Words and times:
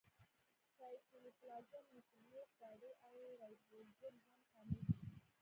سایټوپلازم، 0.77 1.83
نیوکلیوس 1.93 2.49
باډي 2.59 2.91
او 3.07 3.15
رایبوزوم 3.39 3.87
هم 3.99 4.15
شامل 4.47 4.81
دي. 4.87 4.95